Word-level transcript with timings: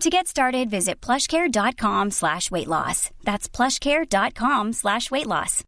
To 0.00 0.10
get 0.10 0.26
started, 0.26 0.70
visit 0.70 1.00
plushcare.com 1.00 2.10
slash 2.10 2.50
weight 2.50 2.68
loss. 2.68 3.10
That's 3.24 3.48
plushcare.com 3.48 4.72
slash 4.72 5.10
weight 5.10 5.26
loss. 5.26 5.64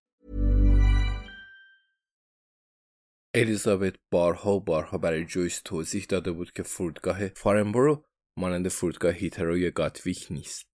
الیزابت 3.35 3.95
بارها 4.11 4.53
و 4.53 4.61
بارها 4.61 4.99
برای 4.99 5.25
جویس 5.25 5.61
توضیح 5.65 6.07
داده 6.09 6.33
بود 6.33 6.53
که 6.53 6.63
فرودگاه 6.63 7.29
فارنبورو 7.29 8.05
مانند 8.37 8.69
فرودگاه 8.69 9.13
هیترو 9.13 9.59
یا 9.59 9.71
گاتویک 9.71 10.27
نیست 10.31 10.67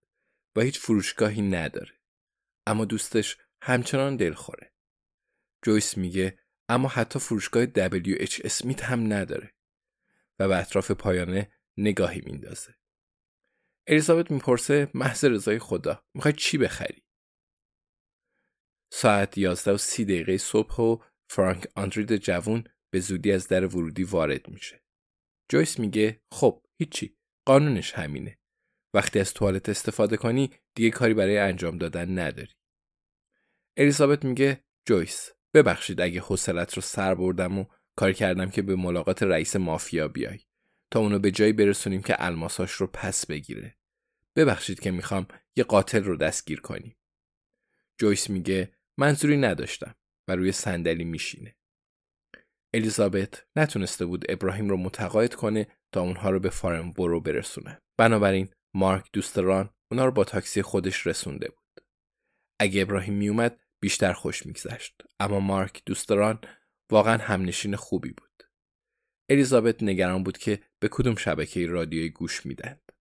و 0.56 0.60
هیچ 0.60 0.78
فروشگاهی 0.78 1.42
نداره. 1.42 1.92
اما 2.66 2.84
دوستش 2.84 3.36
همچنان 3.62 4.16
دلخوره. 4.16 4.72
جویس 5.64 5.96
میگه 5.96 6.38
اما 6.68 6.88
حتی 6.88 7.18
فروشگاه 7.18 7.66
WH 7.66 8.44
اسمیت 8.44 8.84
هم 8.84 9.12
نداره 9.12 9.54
و 10.38 10.48
به 10.48 10.56
اطراف 10.56 10.90
پایانه 10.90 11.52
نگاهی 11.76 12.20
میندازه. 12.20 12.74
الیزابت 13.86 14.30
می‌پرسه 14.30 14.90
محض 14.94 15.24
رضای 15.24 15.58
خدا 15.58 16.04
می‌خوای 16.14 16.34
چی 16.34 16.58
بخری؟ 16.58 17.02
ساعت 18.92 19.38
11 19.38 19.72
و 19.72 19.76
سی 19.76 20.04
دقیقه 20.04 20.38
صبح 20.38 20.76
و 20.76 20.98
فرانک 21.30 21.66
آندرید 21.76 22.16
جوون 22.16 22.64
به 22.92 23.00
زودی 23.00 23.32
از 23.32 23.48
در 23.48 23.66
ورودی 23.66 24.04
وارد 24.04 24.48
میشه. 24.48 24.82
جویس 25.50 25.78
میگه 25.78 26.22
خب 26.32 26.66
هیچی 26.78 27.16
قانونش 27.46 27.92
همینه. 27.92 28.38
وقتی 28.94 29.20
از 29.20 29.34
توالت 29.34 29.68
استفاده 29.68 30.16
کنی 30.16 30.50
دیگه 30.74 30.90
کاری 30.90 31.14
برای 31.14 31.38
انجام 31.38 31.78
دادن 31.78 32.18
نداری. 32.18 32.52
الیزابت 33.76 34.24
میگه 34.24 34.64
جویس 34.88 35.30
ببخشید 35.54 36.00
اگه 36.00 36.20
حوصلت 36.20 36.74
رو 36.74 36.82
سر 36.82 37.14
بردم 37.14 37.58
و 37.58 37.64
کار 37.96 38.12
کردم 38.12 38.50
که 38.50 38.62
به 38.62 38.76
ملاقات 38.76 39.22
رئیس 39.22 39.56
مافیا 39.56 40.08
بیای 40.08 40.38
تا 40.92 41.00
اونو 41.00 41.18
به 41.18 41.30
جایی 41.30 41.52
برسونیم 41.52 42.02
که 42.02 42.14
الماساش 42.18 42.72
رو 42.72 42.86
پس 42.86 43.26
بگیره. 43.26 43.76
ببخشید 44.36 44.80
که 44.80 44.90
می‌خوام 44.90 45.26
یه 45.56 45.64
قاتل 45.64 46.04
رو 46.04 46.16
دستگیر 46.16 46.60
کنیم. 46.60 46.96
جویس 47.98 48.30
میگه 48.30 48.72
منظوری 48.98 49.36
نداشتم 49.36 49.94
و 50.28 50.36
روی 50.36 50.52
صندلی 50.52 51.04
میشینه. 51.04 51.56
الیزابت 52.74 53.46
نتونسته 53.56 54.06
بود 54.06 54.24
ابراهیم 54.28 54.68
رو 54.68 54.76
متقاعد 54.76 55.34
کنه 55.34 55.66
تا 55.92 56.00
اونها 56.00 56.30
رو 56.30 56.40
به 56.40 56.50
فارم 56.50 56.92
برو 56.92 57.20
برسونه. 57.20 57.82
بنابراین 57.98 58.48
مارک 58.74 59.08
دوستران 59.12 59.70
اونا 59.90 60.04
رو 60.04 60.12
با 60.12 60.24
تاکسی 60.24 60.62
خودش 60.62 61.06
رسونده 61.06 61.48
بود. 61.48 61.84
اگه 62.58 62.82
ابراهیم 62.82 63.14
میومد 63.14 63.60
بیشتر 63.80 64.12
خوش 64.12 64.46
میگذشت 64.46 65.02
اما 65.20 65.40
مارک 65.40 65.82
دوستران 65.86 66.40
واقعا 66.90 67.18
همنشین 67.18 67.76
خوبی 67.76 68.10
بود. 68.10 68.31
الیزابت 69.30 69.82
نگران 69.82 70.22
بود 70.22 70.38
که 70.38 70.62
به 70.82 70.88
کدوم 70.88 71.14
شبکه 71.14 71.66
رادیویی 71.66 72.10
گوش 72.10 72.46
میدند. 72.46 72.92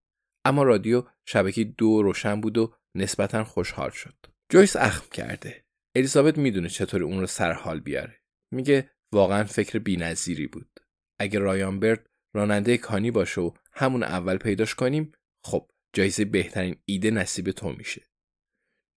اما 0.45 0.63
رادیو 0.63 1.03
شبکه 1.25 1.63
دو 1.63 2.01
روشن 2.01 2.41
بود 2.41 2.57
و 2.57 2.73
نسبتا 2.95 3.43
خوشحال 3.43 3.89
شد. 3.89 4.15
جویس 4.51 4.75
اخم 4.75 5.09
کرده. 5.11 5.65
الیزابت 5.95 6.37
می‌دونه 6.37 6.69
چطور 6.69 7.03
اون 7.03 7.19
رو 7.19 7.27
سر 7.27 7.51
حال 7.51 7.79
بیاره. 7.79 8.21
میگه 8.53 8.91
واقعا 9.13 9.43
فکر 9.43 9.79
بی‌نظیری 9.79 10.47
بود. 10.47 10.79
اگه 11.19 11.39
رایان 11.39 11.79
برد 11.79 12.09
راننده 12.35 12.77
کانی 12.77 13.11
باشه 13.11 13.41
و 13.41 13.51
همون 13.71 14.03
اول 14.03 14.37
پیداش 14.37 14.75
کنیم 14.75 15.11
خب 15.45 15.71
جایزه 15.93 16.25
بهترین 16.25 16.75
ایده 16.85 17.11
نصیب 17.11 17.51
تو 17.51 17.71
میشه. 17.71 18.01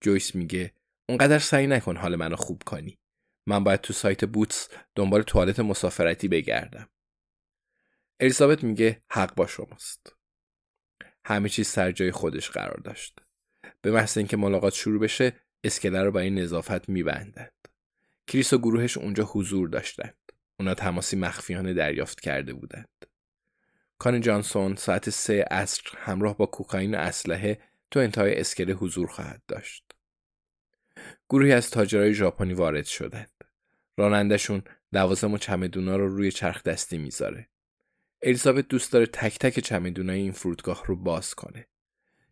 جویس 0.04 0.34
میگه 0.34 0.74
اونقدر 1.08 1.38
سعی 1.38 1.66
نکن 1.66 1.96
حال 1.96 2.16
منو 2.16 2.36
خوب 2.36 2.62
کنی. 2.66 2.98
من 3.48 3.64
باید 3.64 3.80
تو 3.80 3.92
سایت 3.92 4.24
بوتس 4.24 4.68
دنبال 4.94 5.22
توالت 5.22 5.60
مسافرتی 5.60 6.28
بگردم. 6.28 6.88
الیزابت 8.20 8.64
میگه 8.64 9.02
حق 9.08 9.34
با 9.34 9.46
شماست. 9.46 10.16
همه 11.24 11.48
چیز 11.48 11.68
سر 11.68 11.92
جای 11.92 12.10
خودش 12.10 12.50
قرار 12.50 12.80
داشت. 12.84 13.20
به 13.82 13.90
محض 13.90 14.18
اینکه 14.18 14.36
ملاقات 14.36 14.74
شروع 14.74 15.00
بشه 15.00 15.32
اسکله 15.64 16.02
رو 16.02 16.16
این 16.16 16.38
نظافت 16.38 16.88
میبندند. 16.88 17.68
کریس 18.26 18.52
و 18.52 18.58
گروهش 18.58 18.98
اونجا 18.98 19.24
حضور 19.24 19.68
داشتند. 19.68 20.14
اونا 20.60 20.74
تماسی 20.74 21.16
مخفیانه 21.16 21.74
دریافت 21.74 22.20
کرده 22.20 22.52
بودند. 22.52 23.06
کان 23.98 24.20
جانسون 24.20 24.76
ساعت 24.76 25.10
سه 25.10 25.44
عصر 25.50 25.82
همراه 25.96 26.36
با 26.36 26.46
کوکائین 26.46 26.94
و 26.94 26.98
اسلحه 26.98 27.60
تو 27.90 28.00
انتهای 28.00 28.40
اسکله 28.40 28.72
حضور 28.72 29.06
خواهد 29.06 29.42
داشت. 29.48 29.92
گروهی 31.28 31.52
از 31.52 31.70
تاجرای 31.70 32.14
ژاپنی 32.14 32.52
وارد 32.52 32.84
شدند. 32.84 33.44
رانندشون 33.96 34.62
لوازم 34.92 35.32
و 35.32 35.38
چمدونا 35.38 35.96
رو 35.96 36.16
روی 36.16 36.32
چرخ 36.32 36.62
دستی 36.62 36.98
می‌ذاره. 36.98 37.48
الیزابت 38.26 38.68
دوست 38.68 38.92
داره 38.92 39.06
تک 39.06 39.38
تک 39.38 39.60
چمدونای 39.60 40.20
این 40.20 40.32
فرودگاه 40.32 40.82
رو 40.86 40.96
باز 40.96 41.34
کنه. 41.34 41.68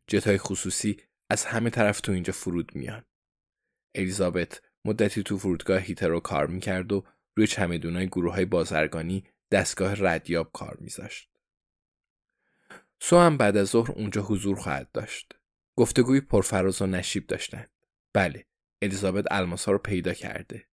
جتای 0.06 0.38
خصوصی 0.38 0.96
از 1.30 1.44
همه 1.44 1.70
طرف 1.70 2.00
تو 2.00 2.12
اینجا 2.12 2.32
فرود 2.32 2.76
میان. 2.76 3.04
الیزابت 3.94 4.62
مدتی 4.84 5.22
تو 5.22 5.38
فرودگاه 5.38 5.78
هیترو 5.80 6.20
کار 6.20 6.46
می‌کرد 6.46 6.92
و 6.92 7.04
روی 7.36 7.46
چمدونای 7.46 8.06
گروه 8.06 8.34
های 8.34 8.44
بازرگانی 8.44 9.24
دستگاه 9.50 9.94
ردیاب 9.98 10.50
کار 10.52 10.76
میذاشت. 10.80 11.30
سو 13.00 13.18
هم 13.18 13.36
بعد 13.36 13.56
از 13.56 13.68
ظهر 13.68 13.92
اونجا 13.92 14.22
حضور 14.22 14.56
خواهد 14.56 14.92
داشت. 14.92 15.34
گفتگوی 15.76 16.20
پرفراز 16.20 16.82
و 16.82 16.86
نشیب 16.86 17.26
داشتند. 17.26 17.70
بله، 18.12 18.46
الیزابت 18.82 19.24
الماسا 19.30 19.72
رو 19.72 19.78
پیدا 19.78 20.14
کرده. 20.14 20.68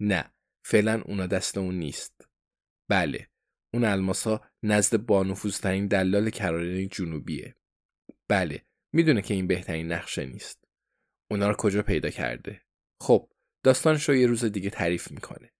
نه، 0.00 0.32
فعلا 0.64 1.02
اونا 1.04 1.26
دست 1.26 1.58
اون 1.58 1.74
نیست. 1.74 2.28
بله، 2.88 3.28
اون 3.74 3.84
الماسا 3.84 4.40
نزد 4.62 4.96
بانفوذترین 4.96 5.86
دلال 5.86 6.30
کرارین 6.30 6.88
جنوبیه. 6.88 7.54
بله، 8.28 8.64
می‌دونه 8.92 9.22
که 9.22 9.34
این 9.34 9.46
بهترین 9.46 9.92
نقشه 9.92 10.26
نیست. 10.26 10.64
اونا 11.30 11.48
رو 11.48 11.54
کجا 11.54 11.82
پیدا 11.82 12.10
کرده؟ 12.10 12.60
خب، 13.00 13.28
داستانش 13.62 14.08
رو 14.08 14.14
یه 14.14 14.26
روز 14.26 14.44
دیگه 14.44 14.70
تعریف 14.70 15.10
می‌کنه. 15.10 15.52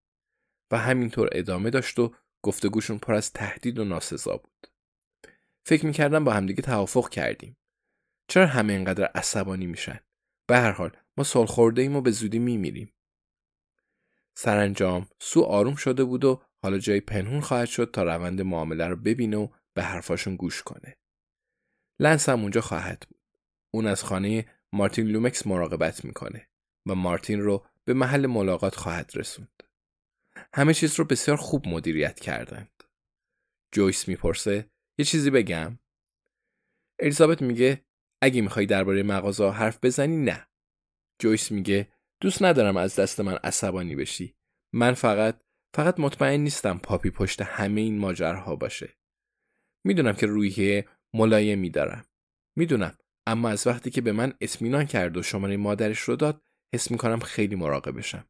و 0.70 0.78
همینطور 0.78 1.28
ادامه 1.32 1.70
داشت 1.70 1.98
و 1.98 2.14
گفتگوشون 2.42 2.98
پر 2.98 3.14
از 3.14 3.32
تهدید 3.32 3.78
و 3.78 3.84
ناسزا 3.84 4.36
بود. 4.36 4.66
فکر 5.64 5.86
می‌کردم 5.86 6.24
با 6.24 6.32
همدیگه 6.32 6.62
توافق 6.62 7.08
کردیم. 7.08 7.56
چرا 8.28 8.46
همه 8.46 8.72
اینقدر 8.72 9.04
عصبانی 9.04 9.66
میشن؟ 9.66 10.00
به 10.46 10.56
هر 10.56 10.72
حال 10.72 10.96
ما 11.16 11.24
سالخورده 11.24 11.82
ایم 11.82 11.96
و 11.96 12.00
به 12.00 12.10
زودی 12.10 12.38
میمیریم. 12.38 12.94
سرانجام 14.34 15.08
سو 15.18 15.42
آروم 15.42 15.74
شده 15.74 16.04
بود 16.04 16.24
و 16.24 16.42
حالا 16.62 16.78
جایی 16.78 17.00
پنهون 17.00 17.40
خواهد 17.40 17.68
شد 17.68 17.90
تا 17.92 18.02
روند 18.02 18.40
معامله 18.40 18.86
رو 18.88 18.96
ببینه 18.96 19.36
و 19.36 19.48
به 19.74 19.82
حرفاشون 19.82 20.36
گوش 20.36 20.62
کنه. 20.62 20.96
لنس 22.00 22.28
هم 22.28 22.40
اونجا 22.40 22.60
خواهد 22.60 23.06
بود. 23.08 23.20
اون 23.74 23.86
از 23.86 24.04
خانه 24.04 24.46
مارتین 24.72 25.06
لومکس 25.06 25.46
مراقبت 25.46 26.04
می‌کنه 26.04 26.48
و 26.88 26.94
مارتین 26.94 27.40
رو 27.40 27.66
به 27.84 27.94
محل 27.94 28.26
ملاقات 28.26 28.74
خواهد 28.74 29.10
رسوند. 29.14 29.62
همه 30.54 30.74
چیز 30.74 30.98
رو 30.98 31.04
بسیار 31.04 31.36
خوب 31.36 31.68
مدیریت 31.68 32.20
کردند. 32.20 32.82
جویس 33.72 34.08
می‌پرسه 34.08 34.70
یه 34.98 35.04
چیزی 35.04 35.30
بگم؟ 35.30 35.78
الیزابت 36.98 37.42
میگه 37.42 37.84
اگه 38.22 38.40
می‌خوای 38.40 38.66
درباره 38.66 39.02
مغازه 39.02 39.50
حرف 39.50 39.78
بزنی 39.82 40.16
نه. 40.16 40.48
جویس 41.18 41.52
میگه 41.52 41.92
دوست 42.20 42.42
ندارم 42.42 42.76
از 42.76 42.96
دست 42.96 43.20
من 43.20 43.34
عصبانی 43.34 43.96
بشی. 43.96 44.36
من 44.72 44.94
فقط 44.94 45.40
فقط 45.78 46.00
مطمئن 46.00 46.40
نیستم 46.40 46.78
پاپی 46.78 47.10
پشت 47.10 47.42
همه 47.42 47.80
این 47.80 47.98
ماجرها 47.98 48.56
باشه. 48.56 48.96
می‌دونم 49.86 50.12
که 50.12 50.26
رویه 50.26 50.88
ملایمی 51.14 51.70
دارم. 51.70 52.04
می‌دونم 52.56 52.98
اما 53.26 53.48
از 53.48 53.66
وقتی 53.66 53.90
که 53.90 54.00
به 54.00 54.12
من 54.12 54.32
اطمینان 54.40 54.84
کرد 54.84 55.16
و 55.16 55.22
شماره 55.22 55.56
مادرش 55.56 55.98
رو 55.98 56.16
داد 56.16 56.42
حس 56.74 56.90
می‌کنم 56.90 57.20
خیلی 57.20 57.54
مراقبشم. 57.56 58.28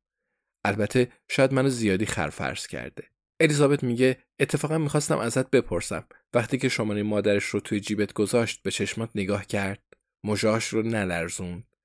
البته 0.65 1.13
شاید 1.31 1.53
منو 1.53 1.69
زیادی 1.69 2.07
خرفرس 2.07 2.67
کرده. 2.67 3.05
الیزابت 3.41 3.85
میگه 3.85 4.19
اتفاقا 4.41 4.79
می‌خواستم 4.79 5.19
ازت 5.19 5.51
بپرسم 5.51 6.07
وقتی 6.35 6.59
که 6.59 6.69
شماره 6.69 7.03
مادرش 7.03 7.45
رو 7.45 7.61
توی 7.61 7.81
جیبت 7.81 8.13
گذاشت 8.13 8.63
به 8.63 8.71
چشمات 8.71 9.11
نگاه 9.15 9.47
کرد 9.47 9.83
مژاش 10.25 10.69
رو 10.69 10.83
نلرزوند 10.83 11.77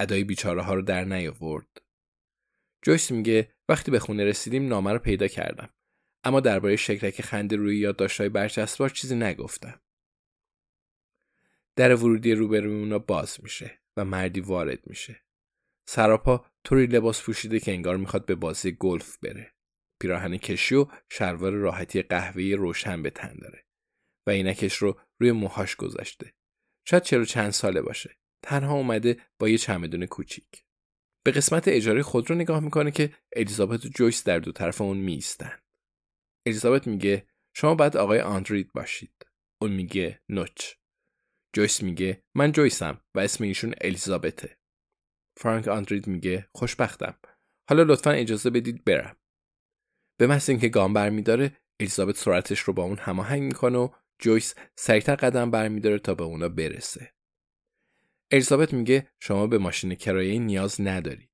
ادای 0.00 0.24
بیچاره 0.24 0.62
ها 0.62 0.74
رو 0.74 0.82
در 0.82 1.04
نیاورد 1.04 1.81
جویس 2.82 3.10
میگه 3.10 3.54
وقتی 3.68 3.90
به 3.90 3.98
خونه 3.98 4.24
رسیدیم 4.24 4.68
نامه 4.68 4.92
رو 4.92 4.98
پیدا 4.98 5.28
کردم. 5.28 5.70
اما 6.24 6.40
درباره 6.40 6.76
شکلک 6.76 7.22
خنده 7.22 7.56
روی 7.56 7.78
یادداشت‌های 7.78 8.28
برچسبار 8.28 8.88
چیزی 8.88 9.14
نگفتم. 9.14 9.80
در 11.76 11.94
ورودی 11.94 12.34
روبروی 12.34 12.80
اونا 12.80 12.98
باز 12.98 13.38
میشه 13.42 13.80
و 13.96 14.04
مردی 14.04 14.40
وارد 14.40 14.86
میشه. 14.86 15.22
سراپا 15.88 16.46
طوری 16.64 16.86
لباس 16.86 17.22
پوشیده 17.22 17.60
که 17.60 17.72
انگار 17.72 17.96
می‌خواد 17.96 18.26
به 18.26 18.34
بازی 18.34 18.76
گلف 18.80 19.18
بره. 19.18 19.52
پیراهن 20.00 20.36
کشی 20.36 20.74
و 20.74 20.86
شلوار 21.08 21.52
راحتی 21.52 22.02
قهوه‌ای 22.02 22.54
روشن 22.54 23.02
به 23.02 23.10
تن 23.10 23.36
داره 23.42 23.64
و 24.26 24.30
اینکش 24.30 24.76
رو 24.76 25.00
روی 25.20 25.32
موهاش 25.32 25.76
گذاشته. 25.76 26.32
شاید 26.84 27.02
چرا 27.02 27.24
چند 27.24 27.50
ساله 27.50 27.82
باشه. 27.82 28.16
تنها 28.42 28.74
اومده 28.74 29.20
با 29.38 29.48
یه 29.48 29.58
چمدون 29.58 30.06
کوچیک. 30.06 30.64
به 31.24 31.30
قسمت 31.30 31.68
اجاره 31.68 32.02
خود 32.02 32.30
رو 32.30 32.36
نگاه 32.36 32.60
می‌کنه 32.60 32.90
که 32.90 33.14
الیزابت 33.36 33.84
و 33.84 33.88
جویس 33.88 34.24
در 34.24 34.38
دو 34.38 34.52
طرف 34.52 34.80
اون 34.80 34.96
میستن 34.96 35.58
الیزابت 36.46 36.86
میگه 36.86 37.26
شما 37.56 37.74
باید 37.74 37.96
آقای 37.96 38.20
آندرید 38.20 38.72
باشید. 38.72 39.26
اون 39.62 39.72
میگه 39.72 40.22
نوچ. 40.28 40.74
جویس 41.54 41.82
میگه 41.82 42.24
من 42.34 42.52
جویسم 42.52 43.00
و 43.14 43.20
اسم 43.20 43.44
ایشون 43.44 43.74
الیزابته. 43.80 44.58
فرانک 45.38 45.68
آندرید 45.68 46.06
میگه 46.06 46.48
خوشبختم. 46.54 47.18
حالا 47.68 47.82
لطفا 47.82 48.10
اجازه 48.10 48.50
بدید 48.50 48.84
برم. 48.84 49.16
به 50.20 50.26
محض 50.26 50.50
اینکه 50.50 50.68
گام 50.68 50.92
برمیداره 50.92 51.56
الیزابت 51.80 52.16
سرعتش 52.16 52.60
رو 52.60 52.72
با 52.72 52.82
اون 52.82 52.98
هماهنگ 52.98 53.42
می‌کنه 53.42 53.78
و 53.78 53.88
جویس 54.18 54.54
سریعتر 54.76 55.14
قدم 55.14 55.50
برمیداره 55.50 55.98
تا 55.98 56.14
به 56.14 56.24
اونا 56.24 56.48
برسه. 56.48 57.14
الیزابت 58.32 58.74
میگه 58.74 59.12
شما 59.20 59.46
به 59.46 59.58
ماشین 59.58 59.94
کرایه 59.94 60.38
نیاز 60.38 60.80
ندارید. 60.80 61.28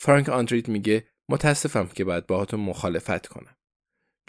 فرانک 0.00 0.28
آندرید 0.28 0.68
میگه 0.68 1.08
متاسفم 1.28 1.86
که 1.86 2.04
باید 2.04 2.26
باهاتون 2.26 2.60
مخالفت 2.60 3.26
کنم. 3.26 3.56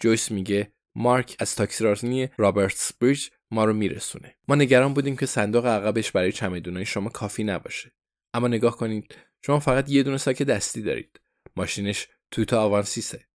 جویس 0.00 0.30
میگه 0.30 0.72
مارک 0.96 1.36
از 1.38 1.54
تاکسی 1.54 2.28
رابرتس 2.38 2.92
بریج 2.92 3.28
ما 3.50 3.64
رو 3.64 3.72
میرسونه. 3.72 4.36
ما 4.48 4.54
نگران 4.54 4.94
بودیم 4.94 5.16
که 5.16 5.26
صندوق 5.26 5.66
عقبش 5.66 6.12
برای 6.12 6.32
چمدونای 6.32 6.84
شما 6.84 7.08
کافی 7.08 7.44
نباشه. 7.44 7.92
اما 8.34 8.48
نگاه 8.48 8.76
کنید 8.76 9.14
شما 9.46 9.60
فقط 9.60 9.90
یه 9.90 10.02
دونه 10.02 10.16
ساک 10.16 10.42
دستی 10.42 10.82
دارید. 10.82 11.20
ماشینش 11.56 12.08
توتا 12.30 12.62
آوانسیسه. 12.62 13.26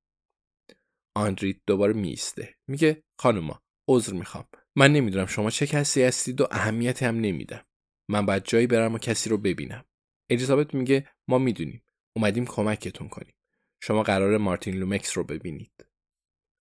آندرید 1.15 1.61
دوباره 1.67 1.93
میسته 1.93 2.55
میگه 2.67 3.03
خانوما 3.19 3.63
عذر 3.89 4.13
می‌خوام. 4.13 4.47
من 4.75 4.93
نمی‌دونم 4.93 5.25
شما 5.25 5.49
چه 5.49 5.67
کسی 5.67 6.03
هستید 6.03 6.41
و 6.41 6.47
اهمیتی 6.51 7.05
هم 7.05 7.19
نمیدم. 7.19 7.65
من 8.07 8.25
باید 8.25 8.43
جایی 8.45 8.67
برم 8.67 8.93
و 8.93 8.97
کسی 8.97 9.29
رو 9.29 9.37
ببینم. 9.37 9.85
الیزابت 10.29 10.73
میگه 10.73 11.09
ما 11.27 11.37
می‌دونیم. 11.37 11.83
اومدیم 12.15 12.45
کمکتون 12.45 13.09
کنیم. 13.09 13.33
شما 13.81 14.03
قرار 14.03 14.37
مارتین 14.37 14.75
لومکس 14.75 15.17
رو 15.17 15.23
ببینید. 15.23 15.85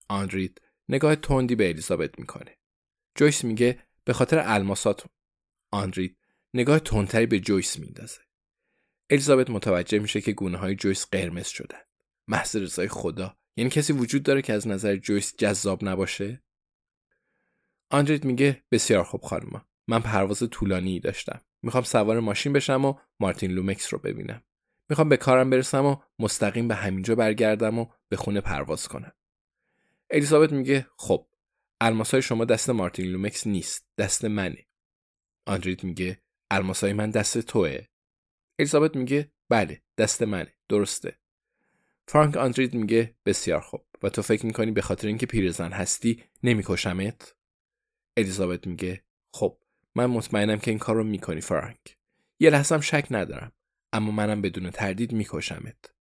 آندرید 0.09 0.61
نگاه 0.89 1.15
تندی 1.15 1.55
به 1.55 1.69
الیزابت 1.69 2.19
می‌کنه. 2.19 2.57
جویس 3.15 3.43
میگه 3.43 3.83
به 4.03 4.13
خاطر 4.13 4.43
الماساتون. 4.45 5.11
آندرید 5.71 6.17
نگاه 6.53 6.79
تندتری 6.79 7.25
به 7.25 7.39
جویس 7.39 7.79
میندازه. 7.79 8.21
الیزابت 9.09 9.49
متوجه 9.49 9.99
میشه 9.99 10.21
که 10.21 10.31
گونه 10.31 10.57
های 10.57 10.75
جویس 10.75 11.05
قرمز 11.05 11.47
شدن. 11.47 11.81
محض 12.27 12.55
رضای 12.55 12.87
خدا. 12.87 13.37
یعنی 13.57 13.69
کسی 13.69 13.93
وجود 13.93 14.23
داره 14.23 14.41
که 14.41 14.53
از 14.53 14.67
نظر 14.67 14.95
جویس 14.95 15.35
جذاب 15.37 15.83
نباشه؟ 15.83 16.43
آندرید 17.89 18.25
میگه 18.25 18.63
بسیار 18.71 19.03
خوب 19.03 19.21
خانوما. 19.21 19.67
من 19.87 19.99
پرواز 19.99 20.43
طولانی 20.51 20.99
داشتم. 20.99 21.41
می‌خوام 21.61 21.83
سوار 21.83 22.19
ماشین 22.19 22.53
بشم 22.53 22.85
و 22.85 22.93
مارتین 23.19 23.51
لومکس 23.51 23.93
رو 23.93 23.99
ببینم. 23.99 24.43
می‌خوام 24.89 25.09
به 25.09 25.17
کارم 25.17 25.49
برسم 25.49 25.85
و 25.85 25.95
مستقیم 26.19 26.67
به 26.67 26.75
همینجا 26.75 27.15
برگردم 27.15 27.79
و 27.79 27.85
به 28.09 28.17
خونه 28.17 28.41
پرواز 28.41 28.87
کنم. 28.87 29.11
الیزابت 30.09 30.51
میگه 30.51 30.87
خب 30.97 31.27
الماسای 31.81 32.21
شما 32.21 32.45
دست 32.45 32.69
مارتین 32.69 33.05
لومکس 33.05 33.47
نیست 33.47 33.87
دست 33.97 34.25
منه. 34.25 34.65
آندرید 35.45 35.83
میگه 35.83 36.21
الماسای 36.51 36.93
من 36.93 37.09
دست 37.09 37.37
توه. 37.37 37.85
الیزابت 38.59 38.95
میگه 38.95 39.31
بله 39.49 39.81
دست 39.97 40.23
منه 40.23 40.53
درسته. 40.69 41.19
فرانک 42.07 42.37
آندرید 42.37 42.73
میگه 42.73 43.15
بسیار 43.25 43.61
خوب. 43.61 43.85
و 44.03 44.09
تو 44.09 44.21
فکر 44.21 44.45
می‌کنی 44.45 44.71
به 44.71 44.81
خاطر 44.81 45.07
اینکه 45.07 45.25
پیرزن 45.25 45.71
هستی 45.71 46.23
نمیکشمت؟ 46.43 47.35
الیزابت 48.17 48.67
میگه 48.67 49.03
خب. 49.33 49.57
من 49.95 50.05
مطمئنم 50.05 50.59
که 50.59 50.71
این 50.71 50.79
کار 50.79 50.95
رو 50.95 51.03
می‌کنی 51.03 51.41
فرانک. 51.41 51.97
یه 52.39 52.49
لحظم 52.49 52.79
شک 52.79 53.07
ندارم 53.11 53.51
اما 53.93 54.11
منم 54.11 54.41
بدون 54.41 54.71
تردید 54.71 55.11
میکشمت. 55.11 55.95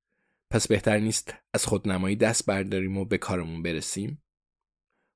پس 0.52 0.68
بهتر 0.68 1.00
نیست 1.00 1.34
از 1.54 1.66
خودنمایی 1.66 2.16
دست 2.16 2.46
برداریم 2.46 2.98
و 2.98 3.06
به 3.06 3.18
کارمون 3.18 3.64
برسیم؟ 3.64 4.24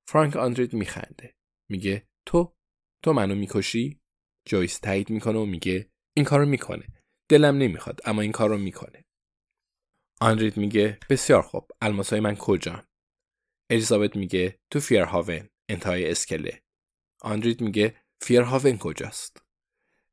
فرانک 0.07 0.35
آندرید 0.35 0.73
میخنده. 0.73 1.35
میگه 1.69 2.07
تو 2.25 2.55
تو 3.03 3.13
منو 3.13 3.35
می‌کشی؟ 3.35 4.01
جویس 4.45 4.79
تایید 4.79 5.09
می‌کنه 5.09 5.39
و 5.39 5.45
میگه 5.45 5.91
این 6.13 6.25
کارو 6.25 6.45
می‌کنه. 6.45 6.87
دلم 7.29 7.57
نمی‌خواد 7.57 7.99
اما 8.05 8.21
این 8.21 8.31
کار 8.31 8.49
رو 8.49 8.57
می‌کنه. 8.57 9.05
آندرید 10.21 10.57
میگه 10.57 10.99
بسیار 11.09 11.41
خوب. 11.41 11.71
الماسای 11.81 12.19
من 12.19 12.35
کجا 12.35 12.87
الیزابت 13.69 14.15
میگه 14.15 14.59
تو 14.71 14.79
فیرهاون 14.79 15.49
انتهای 15.69 16.11
اسکله. 16.11 16.61
آندرید 17.21 17.61
میگه 17.61 17.95
فیرهاون 18.21 18.77
کجاست؟ 18.77 19.43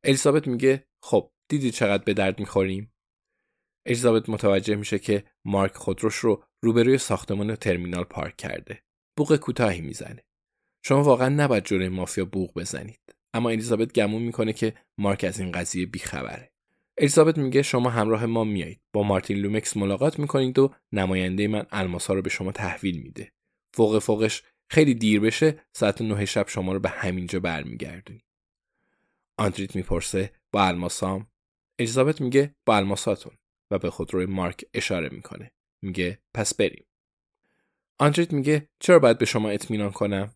الیزابت 0.05 0.47
میگه 0.47 0.87
خب 1.03 1.33
دیدی 1.49 1.71
چقدر 1.71 2.05
به 2.05 2.15
درد 2.15 2.41
می‌خوریم؟ 2.41 2.95
الیزابت 3.87 4.29
متوجه 4.29 4.77
میشه 4.77 4.99
که 4.99 5.25
مارک 5.45 5.75
خودروش 5.75 6.15
رو 6.15 6.45
روبروی 6.63 6.99
ساختمان 6.99 7.57
ترمینال 7.57 8.05
پارک 8.05 8.37
کرده. 8.37 8.83
بوق 9.17 9.37
کوتاهی 9.37 9.81
می‌زنه. 9.81 10.25
شما 10.85 11.03
واقعا 11.03 11.29
نباید 11.29 11.65
جلوی 11.65 11.89
مافیا 11.89 12.25
بوق 12.25 12.59
بزنید. 12.59 13.01
اما 13.35 13.51
الیزابت 13.51 13.93
گمون 13.93 14.23
می‌کنه 14.23 14.53
که 14.53 14.75
مارک 14.99 15.25
از 15.25 15.41
این 15.41 15.53
قضیه 15.53 15.87
بیخبره. 15.87 16.53
الیزابت 16.99 17.39
میگه 17.39 17.63
شما 17.63 17.91
همراه 17.91 18.27
ما 18.27 18.45
میایید. 18.45 18.81
با 18.93 19.03
مارتین 19.03 19.39
لومکس 19.39 19.77
ملاقات 19.77 20.19
می‌کنید 20.19 20.59
و 20.59 20.75
نماینده 20.93 21.49
من 21.49 21.67
الماسا 21.71 22.15
رو 22.15 22.23
به 22.23 22.31
شما 22.31 22.53
تحویل 22.53 23.03
میده. 23.03 23.33
فوق 23.75 23.99
فوقش 23.99 24.43
خیلی 24.69 24.95
دیر 24.95 25.21
بشه 25.21 25.61
ساعت 25.73 26.03
نه 26.03 26.25
شب 26.25 26.49
شما 26.49 26.73
رو 26.73 26.81
به 26.81 26.89
همینجا 26.89 27.41
برمیگردونی 27.41 28.25
آندریت 29.37 29.77
می‌پرسه 29.77 30.33
با 30.53 30.65
الماسام؟ 30.65 31.27
الیزابت 31.79 32.21
میگه 32.21 32.55
با 32.67 32.77
الماساتون 32.77 33.33
و 33.71 33.79
به 33.79 33.91
خود 33.91 34.15
روی 34.15 34.27
مارک 34.27 34.65
اشاره 34.75 35.09
می‌کنه. 35.09 35.51
میگه 35.83 36.19
پس 36.35 36.55
بریم. 36.55 36.85
آندریت 37.99 38.33
میگه 38.33 38.69
چرا 38.79 38.99
باید 38.99 39.19
به 39.19 39.25
شما 39.25 39.51
اطمینان 39.51 39.91
کنم؟ 39.91 40.35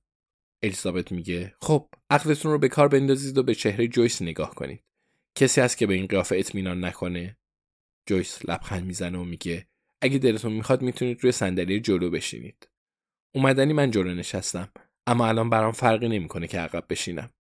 الیزابت 0.63 1.13
میگه 1.13 1.55
خب 1.61 1.89
عقلتون 2.11 2.53
رو 2.53 2.59
به 2.59 2.69
کار 2.69 2.89
بندازید 2.89 3.39
و 3.39 3.43
به 3.43 3.55
چهره 3.55 3.89
جویس 3.89 4.23
نگاه 4.23 4.55
کنید. 4.55 4.85
کسی 5.35 5.61
هست 5.61 5.79
که 5.79 5.87
به 5.87 5.95
این 5.95 6.07
قیافه 6.07 6.37
اطمینان 6.37 6.85
نکنه؟ 6.85 7.37
جویس 8.07 8.39
لبخند 8.49 8.85
می‌زنه 8.85 9.19
و 9.19 9.25
میگه 9.25 9.67
اگه 10.01 10.19
دلتون 10.19 10.53
می‌خواد 10.53 10.83
می‌تونید 10.83 11.23
روی 11.23 11.33
صندلی 11.33 11.81
جلو 11.81 12.11
بشینید. 12.11 12.69
اومدنی 13.35 13.73
من 13.73 13.91
جلو 13.91 14.15
نشستم 14.15 14.73
اما 15.07 15.27
الان 15.27 15.51
برام 15.51 15.73
فرقی 15.73 16.09
نمی‌کنه 16.09 16.47
که 16.47 16.59
عقب 16.59 16.85
بشینم. 16.91 17.31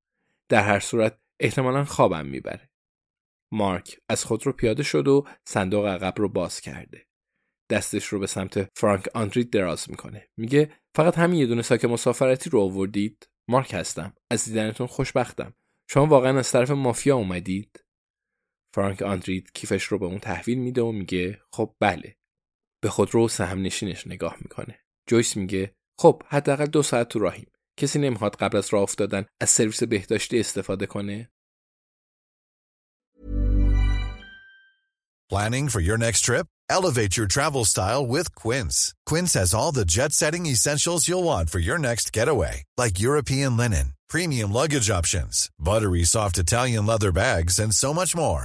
در 0.48 0.62
هر 0.62 0.80
صورت 0.80 1.18
احتمالا 1.40 1.84
خوابم 1.84 2.26
می‌بره. 2.26 2.70
مارک 3.52 4.00
از 4.08 4.24
خود 4.24 4.46
رو 4.46 4.52
پیاده 4.52 4.82
شد 4.82 5.08
و 5.08 5.26
صندوق 5.44 5.86
عقب 5.86 6.14
رو 6.18 6.28
باز 6.28 6.60
کرده. 6.60 7.06
دستش 7.70 8.04
رو 8.06 8.18
به 8.18 8.26
سمت 8.26 8.78
فرانک 8.78 9.08
آندرید 9.14 9.50
دراز 9.50 9.90
می‌کنه. 9.90 10.28
میگه 10.36 10.72
فقط 10.94 11.18
همین 11.18 11.40
یه 11.40 11.46
دونه 11.46 11.62
ساک 11.62 11.84
مسافرتی 11.84 12.50
رو 12.50 12.60
آوردید؟ 12.60 13.28
مارک 13.48 13.74
هستم. 13.74 14.14
از 14.30 14.44
دیدنتون 14.44 14.86
خوشبختم. 14.86 15.54
شما 15.90 16.06
واقعا 16.06 16.38
از 16.38 16.52
طرف 16.52 16.70
مافیا 16.70 17.16
اومدید؟ 17.16 17.84
فرانک 18.74 19.02
آندرید 19.02 19.52
کیفش 19.52 19.84
رو 19.84 19.98
به 19.98 20.06
اون 20.06 20.18
تحویل 20.18 20.58
میده 20.58 20.82
و 20.82 20.92
میگه 20.92 21.40
خب 21.52 21.76
بله. 21.80 22.16
به 22.82 22.90
خود 22.90 23.14
رو 23.14 23.28
سهم 23.28 23.62
نشینش 23.62 24.06
نگاه 24.06 24.36
می‌کنه. 24.40 24.78
جویس 25.06 25.36
میگه 25.36 25.74
خب 26.00 26.22
حداقل 26.26 26.66
دو 26.66 26.82
ساعت 26.82 27.08
تو 27.08 27.18
راهیم 27.18 27.50
کسی 27.78 27.98
نمی‌خواد 27.98 28.36
قبل 28.36 28.58
از 28.58 28.68
راه 28.72 28.82
افتادن 28.82 29.26
از 29.40 29.50
سرویس 29.50 29.82
بهداشتی 29.82 30.40
استفاده 30.40 30.86
کنه 30.86 31.30
Planning 35.30 35.68
for 35.68 35.80
your 35.80 35.98
next 35.98 36.20
trip? 36.28 36.46
Elevate 36.70 37.14
your 37.18 37.26
travel 37.26 37.64
style 37.74 38.04
with 38.14 38.34
Quince. 38.34 38.94
Quince 39.04 39.34
has 39.34 39.52
all 39.52 39.72
the 39.72 39.84
jet-setting 39.84 40.46
essentials 40.46 41.06
you'll 41.06 41.28
want 41.32 41.50
for 41.50 41.60
your 41.68 41.78
next 41.88 42.06
getaway, 42.18 42.54
like 42.82 43.04
European 43.08 43.52
linen, 43.62 43.86
premium 44.08 44.50
luggage 44.60 44.88
options, 44.98 45.34
buttery 45.68 46.04
soft 46.04 46.36
Italian 46.38 46.84
leather 46.86 47.12
bags, 47.12 47.58
and 47.58 47.74
so 47.74 47.90
much 48.00 48.12
more. 48.22 48.44